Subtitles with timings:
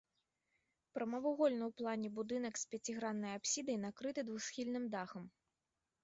[0.97, 5.29] Прамавугольны ў плане будынак з пяціграннай апсідай накрыты двухсхільным дахам.